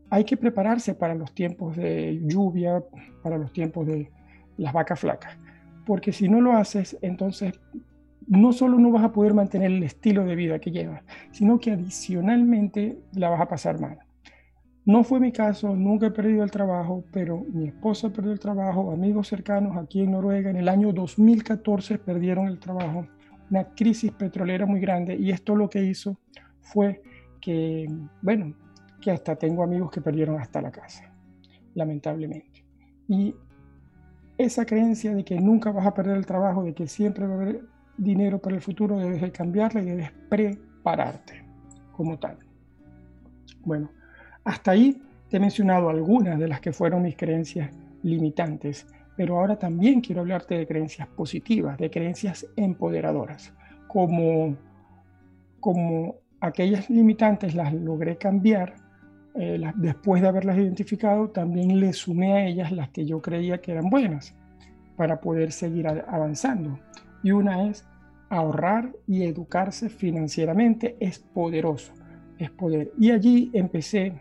hay 0.10 0.24
que 0.24 0.38
prepararse 0.38 0.96
para 0.96 1.14
los 1.14 1.36
tiempos 1.36 1.76
de 1.76 2.22
lluvia, 2.24 2.82
para 3.22 3.38
los 3.38 3.52
tiempos 3.52 3.86
de 3.88 4.10
las 4.56 4.72
vacas 4.72 5.02
flacas, 5.02 5.38
porque 5.86 6.14
si 6.14 6.30
no 6.30 6.40
lo 6.40 6.54
haces, 6.54 6.98
entonces 7.02 7.60
no 8.28 8.54
solo 8.54 8.80
no 8.80 8.92
vas 8.92 9.04
a 9.04 9.12
poder 9.12 9.34
mantener 9.34 9.72
el 9.72 9.84
estilo 9.84 10.24
de 10.24 10.38
vida 10.38 10.60
que 10.60 10.72
llevas, 10.72 11.04
sino 11.32 11.60
que 11.60 11.72
adicionalmente 11.72 13.00
la 13.12 13.28
vas 13.28 13.42
a 13.42 13.50
pasar 13.50 13.78
mal. 13.82 13.98
No 14.86 15.04
fue 15.04 15.20
mi 15.20 15.34
caso, 15.34 15.76
nunca 15.76 16.08
he 16.08 16.12
perdido 16.12 16.46
el 16.46 16.52
trabajo, 16.52 17.04
pero 17.12 17.44
mi 17.52 17.68
esposa 17.68 18.10
perdió 18.10 18.32
el 18.32 18.40
trabajo, 18.40 18.90
amigos 18.94 19.28
cercanos 19.28 19.76
aquí 19.76 20.02
en 20.04 20.12
Noruega 20.12 20.50
en 20.50 20.56
el 20.56 20.70
año 20.70 20.94
2014 20.94 21.98
perdieron 21.98 22.48
el 22.48 22.58
trabajo, 22.58 23.06
una 23.50 23.66
crisis 23.76 24.12
petrolera 24.12 24.66
muy 24.66 24.80
grande 24.80 25.16
y 25.16 25.32
esto 25.32 25.56
lo 25.56 25.70
que 25.70 25.84
hizo 25.84 26.18
fue 26.62 27.02
que, 27.42 27.88
bueno, 28.22 28.56
que 29.02 29.12
hasta 29.12 29.36
tengo 29.36 29.64
amigos 29.64 29.92
que 29.92 30.02
perdieron 30.02 30.40
hasta 30.40 30.62
la 30.62 30.72
casa, 30.72 31.12
lamentablemente. 31.76 32.66
Y 33.08 33.36
esa 34.38 34.66
creencia 34.66 35.14
de 35.14 35.24
que 35.24 35.40
nunca 35.40 35.72
vas 35.72 35.86
a 35.86 35.94
perder 35.94 36.18
el 36.18 36.26
trabajo, 36.26 36.64
de 36.64 36.74
que 36.74 36.88
siempre 36.88 37.28
va 37.28 37.34
a 37.34 37.38
haber 37.38 37.62
dinero 37.98 38.40
para 38.40 38.56
el 38.56 38.62
futuro, 38.62 38.98
debes 38.98 39.22
de 39.22 39.32
cambiarla 39.32 39.82
y 39.82 39.86
debes 39.86 40.12
prepararte 40.30 41.46
como 41.92 42.18
tal. 42.18 42.40
Bueno, 43.64 43.92
hasta 44.44 44.72
ahí 44.72 45.02
te 45.30 45.38
he 45.38 45.40
mencionado 45.40 45.90
algunas 45.90 46.40
de 46.40 46.48
las 46.48 46.60
que 46.60 46.74
fueron 46.74 47.04
mis 47.04 47.16
creencias 47.16 47.72
limitantes, 48.04 48.88
pero 49.16 49.40
ahora 49.40 49.58
también 49.58 50.02
quiero 50.02 50.22
hablarte 50.22 50.56
de 50.56 50.68
creencias 50.68 51.08
positivas, 51.08 51.78
de 51.78 51.90
creencias 51.90 52.48
empoderadoras, 52.56 53.54
como, 53.88 54.56
como 55.60 56.16
aquellas 56.40 56.90
limitantes 56.90 57.56
las 57.56 57.74
logré 57.74 58.18
cambiar 58.18 58.76
eh, 59.36 59.60
después 59.76 60.22
de 60.22 60.28
haberlas 60.28 60.58
identificado, 60.58 61.30
también 61.30 61.80
le 61.80 61.94
sumé 61.94 62.34
a 62.34 62.46
ellas 62.46 62.72
las 62.72 62.90
que 62.90 63.06
yo 63.06 63.22
creía 63.22 63.60
que 63.60 63.72
eran 63.72 63.90
buenas 63.90 64.36
para 64.96 65.20
poder 65.22 65.52
seguir 65.52 65.88
avanzando. 65.88 66.80
Y 67.24 67.32
una 67.32 67.68
es 67.70 67.88
ahorrar 68.30 68.92
y 69.08 69.24
educarse 69.24 69.90
financieramente 69.90 70.98
es 71.00 71.20
poderoso, 71.20 71.94
es 72.38 72.52
poder. 72.52 72.92
Y 73.00 73.12
allí 73.12 73.50
empecé 73.54 74.14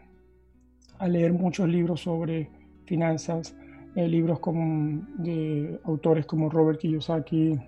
a 0.99 1.09
leer 1.09 1.33
muchos 1.33 1.69
libros 1.69 2.03
sobre 2.03 2.49
finanzas, 2.85 3.55
eh, 3.95 4.09
libros 4.09 4.41
como, 4.41 5.05
de 5.19 5.79
autores 5.85 6.25
como 6.27 6.49
Robert 6.49 6.81
Kiyosaki, 6.81 7.59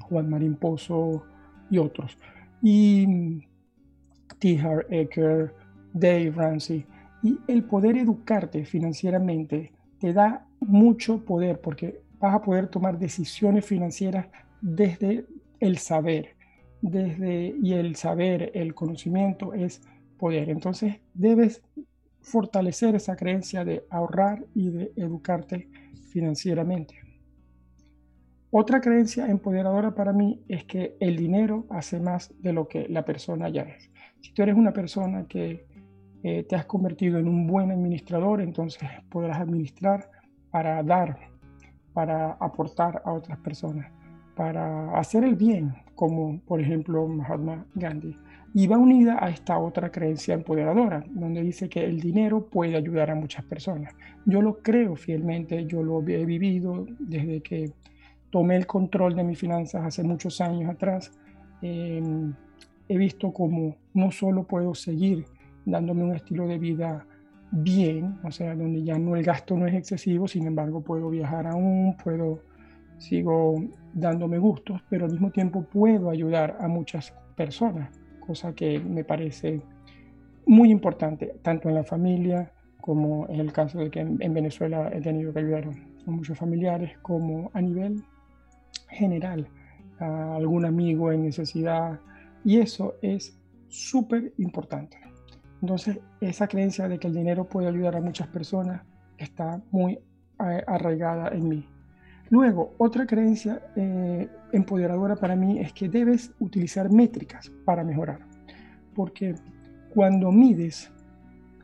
Juan 0.00 0.30
Marín 0.30 0.56
Pozo 0.56 1.24
y 1.70 1.78
otros. 1.78 2.16
Y 2.62 3.46
T. 4.38 4.58
Harv 4.58 4.86
Eker, 4.90 5.54
Dave 5.92 6.32
Ramsey. 6.34 6.86
Y 7.22 7.38
el 7.48 7.64
poder 7.64 7.96
educarte 7.96 8.64
financieramente 8.64 9.72
te 10.00 10.12
da 10.12 10.46
mucho 10.60 11.24
poder 11.24 11.60
porque 11.60 12.00
vas 12.18 12.34
a 12.34 12.42
poder 12.42 12.68
tomar 12.68 12.98
decisiones 12.98 13.64
financieras 13.64 14.26
desde 14.60 15.26
el 15.60 15.78
saber. 15.78 16.36
Desde, 16.80 17.54
y 17.62 17.74
el 17.74 17.94
saber, 17.96 18.50
el 18.54 18.74
conocimiento 18.74 19.54
es 19.54 19.82
poder. 20.18 20.48
Entonces 20.48 20.96
debes 21.14 21.62
fortalecer 22.22 22.94
esa 22.94 23.16
creencia 23.16 23.64
de 23.64 23.84
ahorrar 23.90 24.44
y 24.54 24.70
de 24.70 24.92
educarte 24.96 25.68
financieramente. 26.10 27.00
Otra 28.50 28.80
creencia 28.80 29.28
empoderadora 29.28 29.94
para 29.94 30.12
mí 30.12 30.42
es 30.46 30.64
que 30.64 30.96
el 31.00 31.16
dinero 31.16 31.66
hace 31.70 31.98
más 32.00 32.34
de 32.38 32.52
lo 32.52 32.68
que 32.68 32.86
la 32.88 33.04
persona 33.04 33.48
ya 33.48 33.62
es. 33.62 33.90
Si 34.20 34.32
tú 34.34 34.42
eres 34.42 34.56
una 34.56 34.72
persona 34.72 35.26
que 35.26 35.66
eh, 36.22 36.44
te 36.44 36.54
has 36.54 36.66
convertido 36.66 37.18
en 37.18 37.28
un 37.28 37.46
buen 37.46 37.70
administrador, 37.70 38.42
entonces 38.42 38.88
podrás 39.10 39.40
administrar 39.40 40.10
para 40.50 40.82
dar, 40.82 41.18
para 41.94 42.32
aportar 42.32 43.02
a 43.04 43.12
otras 43.12 43.38
personas, 43.38 43.90
para 44.36 44.98
hacer 44.98 45.24
el 45.24 45.34
bien, 45.34 45.74
como 45.94 46.38
por 46.40 46.60
ejemplo 46.60 47.08
Mahatma 47.08 47.66
Gandhi. 47.74 48.16
Y 48.54 48.66
va 48.66 48.76
unida 48.76 49.16
a 49.18 49.30
esta 49.30 49.58
otra 49.58 49.90
creencia 49.90 50.34
empoderadora, 50.34 51.04
donde 51.08 51.42
dice 51.42 51.68
que 51.68 51.84
el 51.84 52.00
dinero 52.00 52.46
puede 52.46 52.76
ayudar 52.76 53.10
a 53.10 53.14
muchas 53.14 53.44
personas. 53.44 53.94
Yo 54.26 54.42
lo 54.42 54.58
creo 54.58 54.94
fielmente, 54.94 55.64
yo 55.66 55.82
lo 55.82 56.00
he 56.06 56.24
vivido 56.26 56.86
desde 56.98 57.40
que 57.40 57.72
tomé 58.30 58.56
el 58.56 58.66
control 58.66 59.14
de 59.14 59.24
mis 59.24 59.38
finanzas 59.38 59.84
hace 59.84 60.02
muchos 60.02 60.40
años 60.40 60.68
atrás. 60.70 61.12
Em, 61.62 62.34
he 62.88 62.98
visto 62.98 63.32
cómo 63.32 63.76
no 63.94 64.10
solo 64.10 64.44
puedo 64.44 64.74
seguir 64.74 65.24
dándome 65.64 66.04
un 66.04 66.14
estilo 66.14 66.46
de 66.46 66.58
vida 66.58 67.06
bien, 67.52 68.18
o 68.24 68.30
sea, 68.30 68.54
donde 68.54 68.82
ya 68.82 68.98
no 68.98 69.14
el 69.14 69.22
gasto 69.22 69.56
no 69.56 69.66
es 69.66 69.74
excesivo, 69.74 70.26
sin 70.26 70.46
embargo 70.46 70.80
puedo 70.82 71.10
viajar 71.10 71.46
aún, 71.46 71.96
puedo 72.02 72.40
sigo 72.98 73.62
dándome 73.92 74.38
gustos, 74.38 74.80
pero 74.88 75.04
al 75.04 75.12
mismo 75.12 75.30
tiempo 75.30 75.62
puedo 75.62 76.08
ayudar 76.10 76.56
a 76.60 76.68
muchas 76.68 77.12
personas, 77.36 77.90
cosa 78.32 78.54
que 78.54 78.78
me 78.78 79.04
parece 79.04 79.60
muy 80.46 80.70
importante, 80.70 81.34
tanto 81.42 81.68
en 81.68 81.74
la 81.74 81.84
familia 81.84 82.50
como 82.80 83.28
en 83.28 83.40
el 83.40 83.52
caso 83.52 83.78
de 83.78 83.90
que 83.90 84.00
en, 84.00 84.34
Venezuela 84.34 84.90
he 84.90 85.02
tenido 85.02 85.34
que 85.34 85.40
ayudar 85.40 85.64
a 86.06 86.10
muchos 86.10 86.38
familiares, 86.38 86.90
como 87.02 87.50
a 87.52 87.60
nivel 87.60 88.02
general, 88.88 89.46
a 89.98 90.34
algún 90.36 90.64
amigo 90.64 91.12
en 91.12 91.24
necesidad, 91.24 92.00
y 92.42 92.58
eso 92.58 92.94
es 93.02 93.38
súper 93.68 94.32
importante. 94.38 94.96
Entonces, 95.60 96.00
esa 96.22 96.48
creencia 96.48 96.88
de 96.88 96.98
que 96.98 97.08
el 97.08 97.14
dinero 97.14 97.44
puede 97.44 97.68
ayudar 97.68 97.96
a 97.96 98.00
muchas 98.00 98.28
personas 98.28 98.80
está 99.18 99.60
muy 99.70 99.92
eh, 99.92 100.64
arraigada 100.66 101.28
en 101.28 101.48
mí. 101.50 101.68
Luego, 102.30 102.72
otra 102.78 103.06
creencia 103.06 103.60
eh, 103.76 104.26
empoderadora 104.52 105.16
para 105.16 105.36
mí 105.36 105.58
es 105.58 105.72
que 105.72 105.88
debes 105.88 106.32
utilizar 106.38 106.90
métricas 106.90 107.50
para 107.64 107.84
mejorar. 107.84 108.20
Porque 108.94 109.34
cuando 109.94 110.30
mides 110.30 110.92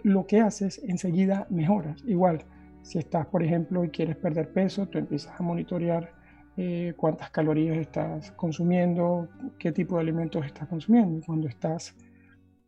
lo 0.02 0.26
que 0.26 0.40
haces, 0.40 0.80
enseguida 0.85 1.47
mejoras. 1.50 2.02
Igual, 2.07 2.45
si 2.83 2.99
estás, 2.99 3.26
por 3.26 3.42
ejemplo, 3.42 3.85
y 3.85 3.90
quieres 3.90 4.16
perder 4.16 4.52
peso, 4.52 4.87
tú 4.87 4.99
empiezas 4.99 5.38
a 5.38 5.42
monitorear 5.42 6.12
eh, 6.57 6.95
cuántas 6.97 7.30
calorías 7.30 7.76
estás 7.76 8.33
consumiendo, 8.33 9.28
qué 9.59 9.73
tipo 9.73 9.97
de 9.97 10.02
alimentos 10.02 10.45
estás 10.45 10.68
consumiendo. 10.68 11.25
Cuando 11.26 11.49
estás 11.49 11.95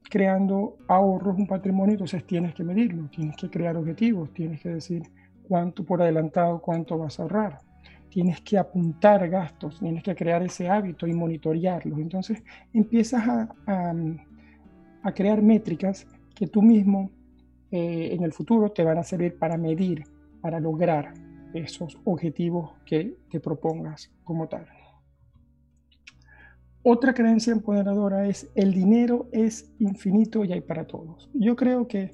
creando 0.09 0.77
ahorros, 0.89 1.37
un 1.39 1.47
patrimonio, 1.47 1.95
entonces 1.95 2.27
tienes 2.27 2.55
que 2.55 2.65
medirlo, 2.65 3.09
tienes 3.09 3.37
que 3.37 3.49
crear 3.49 3.77
objetivos, 3.77 4.33
tienes 4.33 4.61
que 4.61 4.71
decir 4.71 5.03
cuánto 5.49 5.85
por 5.85 6.03
adelantado, 6.03 6.61
cuánto 6.61 6.99
vas 6.99 7.19
a 7.19 7.23
ahorrar. 7.23 7.59
Tienes 8.11 8.41
que 8.41 8.59
apuntar 8.59 9.29
gastos, 9.29 9.79
tienes 9.79 10.03
que 10.03 10.15
crear 10.15 10.43
ese 10.43 10.69
hábito 10.69 11.07
y 11.07 11.13
monitorearlos. 11.13 11.99
Entonces 11.99 12.43
empiezas 12.73 13.23
a, 13.67 15.13
crear 15.15 15.41
métricas 15.43 16.07
que 16.35 16.47
tú 16.47 16.61
mismo 16.61 17.11
eh, 17.71 18.11
en 18.13 18.23
el 18.23 18.33
futuro 18.33 18.71
te 18.71 18.85
van 18.85 18.99
a 18.99 19.03
servir 19.03 19.39
para 19.39 19.57
medir, 19.57 20.05
para 20.41 20.61
lograr 20.61 21.15
esos 21.55 21.99
objetivos 22.05 22.73
que 22.85 23.17
te 23.31 23.41
propongas 23.41 24.11
como 24.25 24.49
tal. 24.49 24.67
Otra 26.83 27.13
creencia 27.13 27.53
empoderadora 27.53 28.27
es 28.27 28.51
el 28.55 28.73
dinero 28.73 29.29
es 29.33 29.71
infinito 29.79 30.45
y 30.45 30.53
hay 30.53 30.63
para 30.63 30.87
todos. 30.87 31.29
Yo 31.35 31.55
creo 31.55 31.87
que 31.87 32.13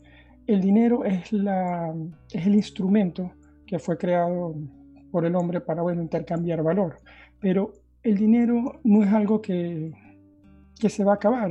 el 0.49 0.61
dinero 0.61 1.05
es 1.05 1.33
el 1.33 2.55
instrumento 2.55 3.33
que 3.67 3.79
fue 3.79 3.97
creado 3.97 4.57
por 5.11 5.25
el 5.25 5.35
hombre 5.37 5.61
para 5.61 5.83
bueno, 5.83 6.03
intercambiar 6.03 6.63
valor, 6.63 6.99
pero 7.41 7.73
el 8.03 8.17
dinero 8.17 8.81
no 8.85 9.03
es 9.03 9.13
algo 9.13 9.41
que, 9.41 9.93
que 10.79 10.89
se 10.89 11.05
va 11.05 11.13
a 11.13 11.17
acabar, 11.17 11.51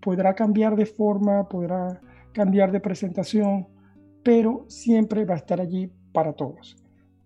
podrá 0.00 0.34
cambiar 0.34 0.76
de 0.76 0.86
forma, 0.86 1.48
podrá 1.48 2.00
cambiar 2.32 2.70
de 2.72 2.80
presentación, 2.80 3.66
pero 4.22 4.64
siempre 4.68 5.24
va 5.24 5.34
a 5.34 5.38
estar 5.38 5.60
allí 5.60 5.90
para 6.12 6.32
todos. 6.32 6.76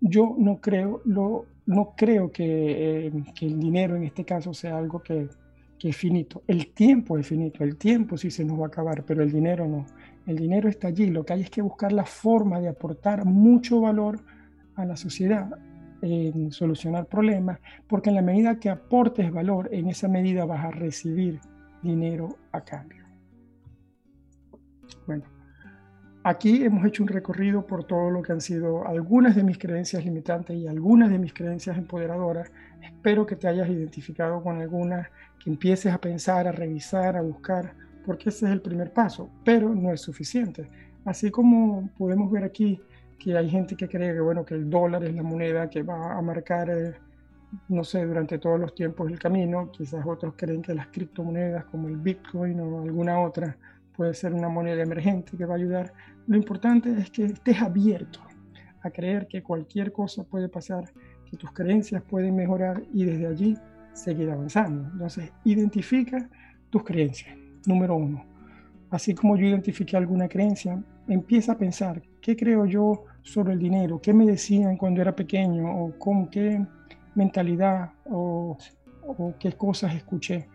Yo 0.00 0.34
no 0.38 0.60
creo, 0.60 1.00
lo, 1.04 1.46
no 1.66 1.94
creo 1.96 2.30
eh, 2.38 3.10
que, 3.34 3.46
el 3.46 3.58
dinero 3.58 3.96
en 3.96 4.04
este 4.04 4.24
caso 4.24 4.54
sea 4.54 4.78
algo 4.78 5.02
que, 5.02 5.28
que, 5.78 5.88
es 5.88 5.96
finito. 5.96 6.42
El 6.46 6.72
tiempo 6.72 7.18
es 7.18 7.26
finito, 7.26 7.64
el 7.64 7.76
tiempo 7.76 8.16
sí 8.16 8.30
se 8.30 8.44
nos 8.44 8.58
va 8.58 8.64
a 8.64 8.68
acabar, 8.68 9.04
pero 9.04 9.22
el 9.22 9.32
dinero 9.32 9.66
no. 9.66 9.86
El 10.26 10.36
dinero 10.36 10.68
está 10.68 10.88
allí, 10.88 11.06
lo 11.06 11.24
que 11.24 11.32
hay 11.32 11.40
es 11.42 11.50
que 11.50 11.62
buscar 11.62 11.92
la 11.92 12.04
forma 12.04 12.60
de 12.60 12.68
aportar 12.68 13.24
mucho 13.24 13.80
valor 13.80 14.20
a 14.76 14.84
la 14.84 14.96
sociedad 14.96 15.50
en 16.02 16.52
solucionar 16.52 17.06
problemas, 17.06 17.60
porque 17.88 18.10
en 18.10 18.16
la 18.16 18.22
medida 18.22 18.58
que 18.58 18.68
aportes 18.68 19.32
valor, 19.32 19.68
en 19.72 19.88
esa 19.88 20.08
medida 20.08 20.44
vas 20.44 20.64
a 20.64 20.70
recibir 20.70 21.40
dinero 21.82 22.36
a 22.52 22.60
cambio. 22.62 23.04
Bueno, 25.06 25.24
Aquí 26.26 26.64
hemos 26.64 26.86
hecho 26.86 27.02
un 27.02 27.10
recorrido 27.10 27.66
por 27.66 27.84
todo 27.84 28.08
lo 28.08 28.22
que 28.22 28.32
han 28.32 28.40
sido 28.40 28.88
algunas 28.88 29.36
de 29.36 29.44
mis 29.44 29.58
creencias 29.58 30.06
limitantes 30.06 30.56
y 30.56 30.66
algunas 30.66 31.10
de 31.10 31.18
mis 31.18 31.34
creencias 31.34 31.76
empoderadoras. 31.76 32.50
Espero 32.80 33.26
que 33.26 33.36
te 33.36 33.46
hayas 33.46 33.68
identificado 33.68 34.42
con 34.42 34.58
algunas, 34.58 35.06
que 35.38 35.50
empieces 35.50 35.92
a 35.92 36.00
pensar, 36.00 36.48
a 36.48 36.52
revisar, 36.52 37.18
a 37.18 37.20
buscar, 37.20 37.74
porque 38.06 38.30
ese 38.30 38.46
es 38.46 38.52
el 38.52 38.62
primer 38.62 38.90
paso, 38.90 39.28
pero 39.44 39.74
no 39.74 39.92
es 39.92 40.00
suficiente. 40.00 40.66
Así 41.04 41.30
como 41.30 41.90
podemos 41.98 42.30
ver 42.30 42.44
aquí 42.44 42.80
que 43.18 43.36
hay 43.36 43.48
gente 43.48 43.76
que 43.76 43.88
cree 43.88 44.12
que, 44.12 44.20
bueno, 44.20 44.44
que 44.44 44.54
el 44.54 44.68
dólar 44.68 45.04
es 45.04 45.14
la 45.14 45.22
moneda 45.22 45.68
que 45.68 45.82
va 45.82 46.16
a 46.16 46.22
marcar, 46.22 46.70
eh, 46.70 46.94
no 47.68 47.84
sé, 47.84 48.04
durante 48.04 48.38
todos 48.38 48.58
los 48.58 48.74
tiempos 48.74 49.10
el 49.10 49.18
camino, 49.18 49.70
quizás 49.70 50.04
otros 50.06 50.34
creen 50.36 50.62
que 50.62 50.74
las 50.74 50.88
criptomonedas 50.88 51.64
como 51.66 51.88
el 51.88 51.96
Bitcoin 51.96 52.60
o 52.60 52.82
alguna 52.82 53.20
otra 53.20 53.56
puede 53.96 54.14
ser 54.14 54.34
una 54.34 54.48
moneda 54.48 54.82
emergente 54.82 55.36
que 55.36 55.46
va 55.46 55.54
a 55.54 55.56
ayudar. 55.56 55.92
Lo 56.26 56.36
importante 56.36 56.90
es 56.92 57.10
que 57.10 57.26
estés 57.26 57.60
abierto 57.60 58.20
a 58.82 58.90
creer 58.90 59.26
que 59.28 59.42
cualquier 59.42 59.92
cosa 59.92 60.24
puede 60.24 60.48
pasar, 60.48 60.92
que 61.30 61.36
tus 61.36 61.52
creencias 61.52 62.02
pueden 62.02 62.36
mejorar 62.36 62.82
y 62.92 63.04
desde 63.04 63.26
allí 63.26 63.58
seguir 63.92 64.30
avanzando. 64.30 64.88
Entonces, 64.92 65.32
identifica 65.44 66.28
tus 66.70 66.82
creencias, 66.82 67.36
número 67.66 67.94
uno. 67.94 68.24
Así 68.90 69.14
como 69.14 69.36
yo 69.36 69.46
identifiqué 69.46 69.96
alguna 69.96 70.28
creencia, 70.28 70.82
empieza 71.08 71.52
a 71.52 71.58
pensar, 71.58 72.02
¿qué 72.20 72.36
creo 72.36 72.66
yo 72.66 73.04
sobre 73.22 73.52
el 73.52 73.58
dinero? 73.58 74.00
¿Qué 74.00 74.12
me 74.12 74.26
decían 74.26 74.76
cuando 74.76 75.00
era 75.00 75.14
pequeño? 75.14 75.84
¿O 75.84 75.98
con 75.98 76.28
qué 76.28 76.64
mentalidad 77.14 77.92
o, 78.06 78.56
qué 79.38 79.52
cosas 79.52 79.94
escuché? 79.94 80.48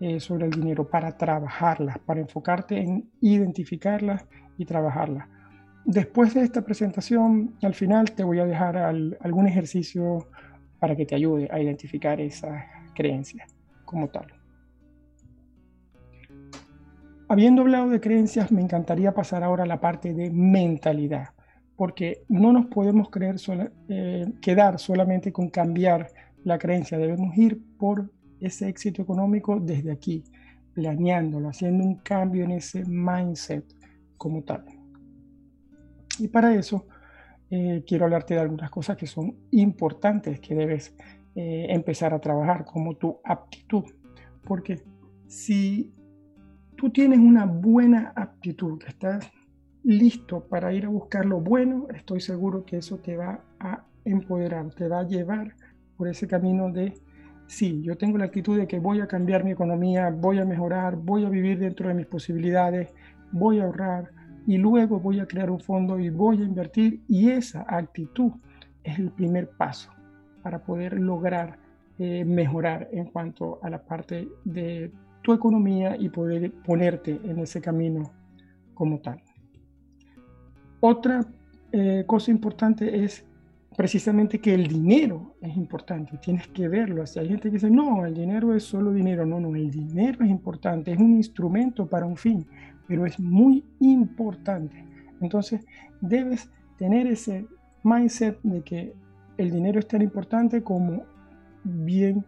Eh, 0.00 0.18
sobre 0.18 0.46
el 0.46 0.50
dinero, 0.50 0.88
para 0.88 1.16
trabajarlas, 1.16 1.96
para 2.00 2.20
enfocarte 2.20 2.76
en 2.76 3.08
identificarlas 3.20 4.26
y 4.58 4.64
trabajarlas. 4.64 5.28
después 5.84 6.34
de 6.34 6.42
esta 6.42 6.62
presentación, 6.62 7.54
al 7.62 7.74
final 7.74 8.10
te 8.10 8.24
voy 8.24 8.40
a 8.40 8.44
dejar 8.44 8.76
algún 8.76 9.46
ejercicio 9.46 10.28
para 10.80 10.96
que 10.96 11.06
te 11.06 11.14
ayude 11.14 11.48
a 11.52 11.60
identificar 11.60 12.20
esas 12.20 12.64
creencias 12.94 13.54
como 13.84 14.08
tal. 14.08 14.41
Habiendo 17.32 17.62
hablado 17.62 17.88
de 17.88 17.98
creencias, 17.98 18.52
me 18.52 18.60
encantaría 18.60 19.14
pasar 19.14 19.42
ahora 19.42 19.62
a 19.62 19.66
la 19.66 19.80
parte 19.80 20.12
de 20.12 20.28
mentalidad, 20.28 21.30
porque 21.76 22.24
no 22.28 22.52
nos 22.52 22.66
podemos 22.66 23.08
creer 23.08 23.36
eh, 23.88 24.26
quedar 24.42 24.78
solamente 24.78 25.32
con 25.32 25.48
cambiar 25.48 26.08
la 26.44 26.58
creencia, 26.58 26.98
debemos 26.98 27.34
ir 27.38 27.58
por 27.78 28.12
ese 28.38 28.68
éxito 28.68 29.00
económico 29.00 29.58
desde 29.58 29.90
aquí, 29.90 30.22
planeándolo, 30.74 31.48
haciendo 31.48 31.82
un 31.84 31.94
cambio 32.00 32.44
en 32.44 32.50
ese 32.50 32.84
mindset 32.84 33.64
como 34.18 34.42
tal. 34.42 34.66
Y 36.18 36.28
para 36.28 36.54
eso 36.54 36.86
eh, 37.48 37.82
quiero 37.86 38.04
hablarte 38.04 38.34
de 38.34 38.40
algunas 38.40 38.68
cosas 38.68 38.98
que 38.98 39.06
son 39.06 39.38
importantes 39.52 40.38
que 40.38 40.54
debes 40.54 40.94
eh, 41.34 41.68
empezar 41.70 42.12
a 42.12 42.20
trabajar, 42.20 42.66
como 42.66 42.94
tu 42.98 43.20
aptitud. 43.24 43.84
Porque 44.44 44.82
si 45.26 45.94
tú 46.82 46.90
tienes 46.90 47.20
una 47.20 47.46
buena 47.46 48.12
aptitud, 48.16 48.82
estás 48.88 49.30
listo 49.84 50.40
para 50.48 50.72
ir 50.72 50.86
a 50.86 50.88
buscar 50.88 51.24
lo 51.24 51.40
bueno, 51.40 51.86
estoy 51.94 52.20
seguro 52.20 52.64
que 52.64 52.78
eso 52.78 52.98
te 52.98 53.16
va 53.16 53.38
a 53.60 53.84
empoderar, 54.04 54.68
te 54.74 54.88
va 54.88 54.98
a 54.98 55.06
llevar 55.06 55.54
por 55.96 56.08
ese 56.08 56.26
camino 56.26 56.72
de, 56.72 56.92
sí, 57.46 57.80
yo 57.84 57.96
tengo 57.96 58.18
la 58.18 58.24
actitud 58.24 58.58
de 58.58 58.66
que 58.66 58.80
voy 58.80 59.00
a 59.00 59.06
cambiar 59.06 59.44
mi 59.44 59.52
economía, 59.52 60.10
voy 60.10 60.40
a 60.40 60.44
mejorar, 60.44 60.96
voy 60.96 61.24
a 61.24 61.28
vivir 61.28 61.60
dentro 61.60 61.86
de 61.86 61.94
mis 61.94 62.06
posibilidades, 62.06 62.92
voy 63.30 63.60
a 63.60 63.62
ahorrar 63.62 64.10
y 64.48 64.56
luego 64.56 64.98
voy 64.98 65.20
a 65.20 65.26
crear 65.26 65.52
un 65.52 65.60
fondo 65.60 66.00
y 66.00 66.10
voy 66.10 66.42
a 66.42 66.44
invertir. 66.44 67.00
Y 67.06 67.30
esa 67.30 67.64
actitud 67.68 68.32
es 68.82 68.98
el 68.98 69.12
primer 69.12 69.50
paso 69.50 69.88
para 70.42 70.64
poder 70.64 70.98
lograr 70.98 71.60
eh, 72.00 72.24
mejorar 72.24 72.88
en 72.90 73.04
cuanto 73.04 73.60
a 73.62 73.70
la 73.70 73.84
parte 73.84 74.26
de 74.44 74.90
tu 75.22 75.32
economía 75.32 75.96
y 75.96 76.08
poder 76.08 76.52
ponerte 76.52 77.20
en 77.24 77.38
ese 77.38 77.60
camino 77.60 78.12
como 78.74 79.00
tal. 79.00 79.22
Otra 80.80 81.24
eh, 81.70 82.04
cosa 82.06 82.30
importante 82.30 83.04
es 83.04 83.24
precisamente 83.76 84.40
que 84.40 84.54
el 84.54 84.66
dinero 84.66 85.36
es 85.40 85.56
importante, 85.56 86.18
tienes 86.18 86.48
que 86.48 86.68
verlo. 86.68 87.06
Si 87.06 87.18
hay 87.18 87.28
gente 87.28 87.48
que 87.48 87.54
dice, 87.54 87.70
no, 87.70 88.04
el 88.04 88.14
dinero 88.14 88.54
es 88.54 88.64
solo 88.64 88.92
dinero, 88.92 89.24
no, 89.24 89.40
no, 89.40 89.54
el 89.54 89.70
dinero 89.70 90.24
es 90.24 90.30
importante, 90.30 90.92
es 90.92 90.98
un 90.98 91.14
instrumento 91.14 91.86
para 91.86 92.04
un 92.04 92.16
fin, 92.16 92.46
pero 92.86 93.06
es 93.06 93.18
muy 93.18 93.64
importante. 93.80 94.84
Entonces, 95.20 95.64
debes 96.00 96.50
tener 96.76 97.06
ese 97.06 97.46
mindset 97.84 98.38
de 98.42 98.62
que 98.62 98.92
el 99.38 99.50
dinero 99.50 99.78
es 99.78 99.86
tan 99.86 100.02
importante 100.02 100.62
como 100.62 101.04
bien 101.64 102.24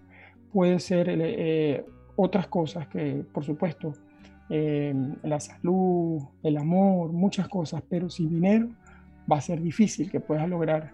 puede 0.53 0.79
ser 0.79 1.09
eh, 1.11 1.85
otras 2.17 2.47
cosas 2.49 2.89
que, 2.89 3.25
por 3.33 3.45
supuesto, 3.45 3.93
eh, 4.51 4.95
la 5.23 5.41
salud, 5.41 6.23
el 6.43 6.57
amor, 6.59 7.13
muchas 7.13 7.49
cosas, 7.49 7.83
pero 7.89 8.11
sin 8.11 8.29
dinero 8.29 8.69
va 9.31 9.39
a 9.39 9.41
ser 9.41 9.61
difícil 9.61 10.11
que 10.11 10.21
puedas 10.21 10.49
lograr 10.49 10.93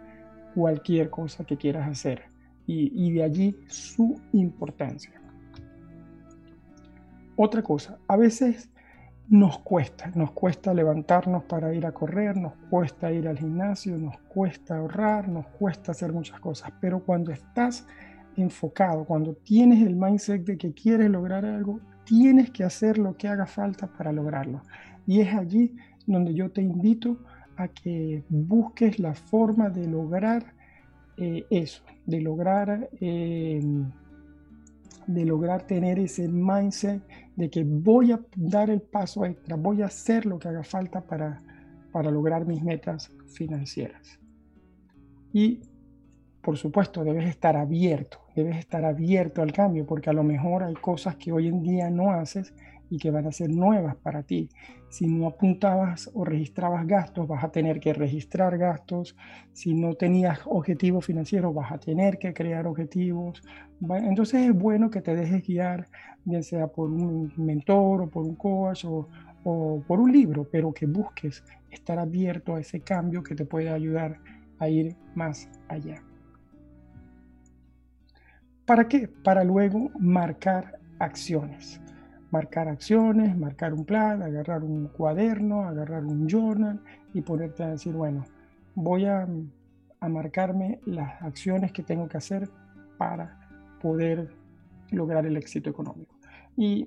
cualquier 0.55 1.11
cosa 1.11 1.45
que 1.45 1.57
quieras 1.57 1.89
hacer 1.89 2.25
y, 2.67 2.93
y 3.07 3.13
de 3.13 3.23
allí 3.23 3.57
su 3.69 4.21
importancia. 4.33 5.21
Otra 7.37 7.63
cosa, 7.63 7.99
a 8.07 8.17
veces 8.17 8.71
nos 9.31 9.61
cuesta, 9.61 10.11
nos 10.17 10.33
cuesta 10.33 10.75
levantarnos 10.75 11.45
para 11.45 11.73
ir 11.73 11.87
a 11.87 11.93
correr, 11.93 12.37
nos 12.37 12.53
cuesta 12.69 13.13
ir 13.13 13.29
al 13.29 13.39
gimnasio, 13.39 13.97
nos 13.97 14.19
cuesta 14.29 14.77
ahorrar, 14.77 15.29
nos 15.29 15.47
cuesta 15.47 15.93
hacer 15.93 16.13
muchas 16.13 16.41
cosas, 16.41 16.73
pero 16.81 17.01
cuando 17.01 17.31
estás 17.31 17.87
enfocado, 18.41 19.05
cuando 19.05 19.35
tienes 19.35 19.87
el 19.87 19.97
mindset 19.97 20.45
de 20.45 20.59
que 20.59 20.73
quieres 20.73 21.11
lograr 21.11 21.45
algo, 21.45 21.81
tienes 22.05 22.51
que 22.51 22.65
hacer 22.65 22.99
lo 22.99 23.17
que 23.17 23.29
haga 23.29 23.47
falta 23.47 23.87
para 23.87 24.13
lograrlo. 24.13 24.63
Y 25.07 25.21
es 25.21 25.35
allí 25.35 25.77
donde 26.07 26.35
yo 26.35 26.51
te 26.51 26.63
invito 26.63 27.19
a 27.57 27.69
que 27.69 28.25
busques 28.29 28.99
la 28.99 29.15
forma 29.15 29.71
de 29.71 29.87
lograr 29.87 30.55
eh, 31.17 31.45
eso, 31.51 31.83
de 32.07 32.21
lograr 32.21 32.89
eh, 33.01 33.61
de 35.07 35.25
lograr 35.25 35.67
tener 35.67 35.99
ese 35.99 36.29
mindset 36.29 37.03
de 37.35 37.51
que 37.51 37.65
voy 37.65 38.13
a 38.13 38.21
dar 38.37 38.71
el 38.71 38.81
paso 38.81 39.25
extra, 39.25 39.57
voy 39.57 39.83
a 39.83 39.87
hacer 39.87 40.25
lo 40.25 40.39
que 40.39 40.49
haga 40.49 40.63
falta 40.63 41.01
para, 41.01 41.43
para 41.91 42.11
lograr 42.11 42.47
mis 42.47 42.63
metas 42.63 43.11
financieras. 43.27 44.21
Y 45.33 45.61
por 46.41 46.57
supuesto, 46.57 47.05
debes 47.05 47.29
estar 47.29 47.57
abierto, 47.57 48.20
debes 48.35 48.59
estar 48.59 48.85
abierto 48.85 49.43
al 49.43 49.53
cambio, 49.53 49.87
porque 49.87 50.11
a 50.11 50.13
lo 50.13 50.23
mejor 50.23 50.63
hay 50.63 50.75
cosas 50.75 51.17
que 51.17 51.33
hoy 51.33 51.49
en 51.49 51.63
día 51.63 51.91
no 51.91 52.13
haces 52.13 52.55
y 52.91 52.99
que 52.99 53.11
van 53.11 53.27
a 53.27 53.33
ser 53.33 53.51
nuevas 53.51 53.97
para 53.97 54.25
ti. 54.25 54.49
Si 54.89 55.07
no 55.07 55.29
apuntabas 55.29 56.11
o 56.13 56.25
registrabas 56.25 56.87
gastos, 56.87 57.29
vas 57.29 57.45
a 57.45 57.53
tener 57.53 57.79
que 57.79 57.95
registrar 57.95 58.59
gastos. 58.59 59.17
Si 59.53 59.73
no 59.73 59.95
tenías 59.95 60.41
objetivos 60.47 61.07
financieros, 61.07 61.55
vas 61.55 61.71
a 61.71 61.79
tener 61.79 62.19
que 62.19 62.35
crear 62.35 62.67
objetivos. 62.67 63.43
Entonces 63.81 64.49
es 64.49 64.53
bueno 64.53 64.91
que 64.91 65.01
te 65.01 65.15
dejes 65.15 65.47
guiar, 65.47 65.87
bien 66.25 66.43
sea 66.43 66.67
por 66.67 66.91
un 66.91 67.33
mentor 67.37 68.03
o 68.03 68.11
por 68.11 68.25
un 68.25 68.35
coach 68.35 68.85
o, 68.85 69.09
o 69.45 69.83
por 69.87 70.01
un 70.01 70.13
libro, 70.13 70.49
pero 70.51 70.73
que 70.73 70.87
busques 70.87 71.45
estar 71.71 72.01
abierto 72.01 72.57
a 72.57 72.61
ese 72.61 72.81
cambio 72.81 73.23
que 73.23 73.37
te 73.37 73.45
puede 73.45 73.71
ayudar 73.71 74.19
a 74.59 74.69
ir 74.69 74.97
más 75.15 75.49
allá. 75.69 76.03
¿Para 78.71 78.87
qué? 78.87 79.09
Para 79.09 79.43
luego 79.43 79.91
marcar 79.99 80.79
acciones 81.01 81.81
marcar 82.31 82.69
acciones, 82.69 83.37
marcar 83.37 83.75
un 83.75 83.85
plan, 83.85 84.23
agarrar 84.23 84.63
un 84.63 84.87
cuaderno, 84.87 85.65
agarrar 85.65 86.05
un 86.05 86.29
journal 86.29 86.81
y 87.13 87.23
ponerte 87.23 87.65
a 87.65 87.71
decir, 87.71 87.93
bueno, 87.93 88.25
voy 88.77 89.07
a, 89.07 89.27
marcarme 90.09 90.79
las 90.87 91.21
acciones 91.21 91.73
que 91.73 91.83
tengo 91.83 92.09
que 92.09 92.19
hacer 92.19 92.49
para 92.97 93.41
poder 93.83 94.29
lograr 94.93 95.27
el 95.27 95.37
éxito 95.37 95.69
económico. 95.69 96.15
Y, 96.57 96.87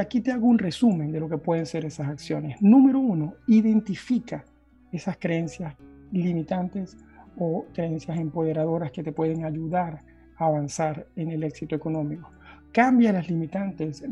aquí 0.00 0.20
te 0.20 0.32
hago 0.32 0.48
un 0.48 0.58
resumen 0.58 1.12
de 1.12 1.20
lo 1.20 1.28
que 1.28 1.38
pueden 1.38 1.64
ser 1.64 1.84
esas 1.84 2.08
acciones. 2.08 2.60
Número 2.60 2.98
uno, 2.98 3.34
identifica 3.46 4.44
esas 4.90 5.16
creencias 5.16 5.76
limitantes 6.10 6.96
o 7.38 7.66
creencias 7.72 8.18
empoderadoras 8.18 8.90
que 8.90 9.04
te 9.04 9.12
pueden 9.12 9.44
ayudar 9.44 10.09
avanzar 10.40 11.06
en 11.16 11.30
el 11.30 11.44
éxito 11.44 11.74
económico. 11.74 12.30
Cambia 12.72 13.12
las 13.12 13.28
limitantes, 13.28 14.04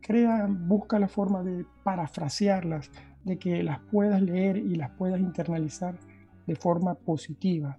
crea, 0.00 0.46
busca 0.48 0.98
la 0.98 1.08
forma 1.08 1.42
de 1.42 1.64
parafrasearlas, 1.84 2.90
de 3.24 3.38
que 3.38 3.62
las 3.62 3.80
puedas 3.80 4.22
leer 4.22 4.56
y 4.56 4.76
las 4.76 4.90
puedas 4.90 5.20
internalizar 5.20 5.98
de 6.46 6.56
forma 6.56 6.94
positiva. 6.94 7.76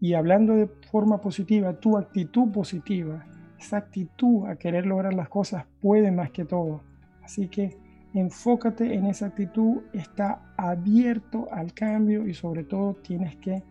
Y 0.00 0.14
hablando 0.14 0.54
de 0.54 0.68
forma 0.90 1.20
positiva, 1.20 1.78
tu 1.80 1.96
actitud 1.96 2.50
positiva, 2.52 3.24
esa 3.58 3.78
actitud 3.78 4.46
a 4.46 4.56
querer 4.56 4.86
lograr 4.86 5.14
las 5.14 5.28
cosas 5.28 5.64
puede 5.80 6.10
más 6.10 6.30
que 6.30 6.44
todo. 6.44 6.82
Así 7.22 7.48
que 7.48 7.76
enfócate 8.14 8.94
en 8.94 9.06
esa 9.06 9.26
actitud, 9.26 9.82
está 9.92 10.42
abierto 10.56 11.48
al 11.52 11.72
cambio 11.72 12.26
y 12.26 12.34
sobre 12.34 12.64
todo 12.64 12.94
tienes 12.94 13.36
que 13.36 13.62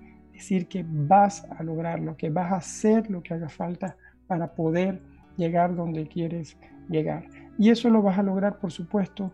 decir 0.41 0.67
que 0.67 0.83
vas 0.87 1.45
a 1.57 1.61
lograrlo, 1.61 2.17
que 2.17 2.29
vas 2.29 2.51
a 2.51 2.55
hacer 2.57 3.09
lo 3.11 3.21
que 3.21 3.35
haga 3.35 3.47
falta 3.47 3.95
para 4.25 4.53
poder 4.53 4.99
llegar 5.37 5.75
donde 5.75 6.07
quieres 6.07 6.57
llegar. 6.89 7.25
Y 7.59 7.69
eso 7.69 7.89
lo 7.89 8.01
vas 8.01 8.17
a 8.17 8.23
lograr, 8.23 8.57
por 8.57 8.71
supuesto, 8.71 9.33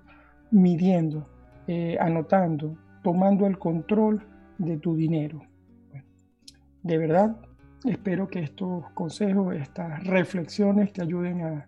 midiendo, 0.52 1.30
eh, 1.67 1.98
anotando, 2.00 2.78
tomando 3.04 3.48
el 3.48 3.58
control 3.58 4.22
de 4.58 4.78
tu 4.78 4.96
dinero. 4.96 5.41
de 6.84 6.98
verdad, 6.98 7.36
espero 7.86 8.28
que 8.28 8.39
estos 8.39 8.89
consejos, 8.91 9.56
estas 9.56 10.04
reflexiones 10.06 10.93
te 10.93 11.02
ayuden 11.02 11.41
a, 11.41 11.67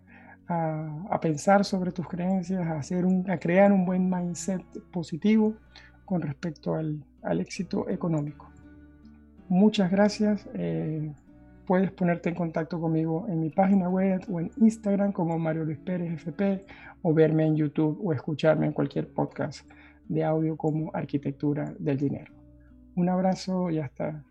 pensar 1.20 1.64
sobre 1.64 1.92
tus 1.92 2.08
creencias, 2.08 2.66
a, 2.66 2.78
hacer 2.78 3.04
a 3.28 3.38
crear 3.38 3.72
un 3.72 3.84
buen 3.84 4.10
mindset 4.10 4.64
positivo 4.90 5.54
con 6.04 6.22
respecto 6.22 6.74
al, 6.74 7.04
éxito 7.40 7.88
económico. 7.88 8.49
Muchas 9.50 9.90
gracias. 9.90 10.48
Eh, 10.54 11.12
puedes 11.66 11.90
ponerte 11.90 12.28
en 12.28 12.36
contacto 12.36 12.80
conmigo 12.80 13.26
en 13.28 13.40
mi 13.40 13.50
página 13.50 13.88
web 13.88 14.22
o 14.30 14.38
en 14.38 14.52
Instagram 14.58 15.10
como 15.10 15.36
Mario 15.40 15.64
Luis 15.64 15.78
Pérez 15.78 16.12
FP 16.12 16.64
o 17.02 17.12
verme 17.12 17.46
en 17.46 17.56
YouTube 17.56 18.00
o 18.00 18.12
escucharme 18.12 18.66
en 18.66 18.72
cualquier 18.72 19.12
podcast 19.12 19.68
de 20.08 20.22
audio 20.22 20.56
como 20.56 20.92
Arquitectura 20.94 21.74
del 21.80 21.98
Dinero. 21.98 22.32
Un 22.94 23.08
abrazo 23.08 23.70
y 23.70 23.80
hasta 23.80 24.12
la 24.12 24.24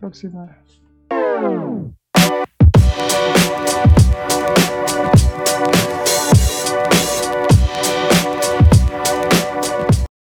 próxima. 0.00 0.58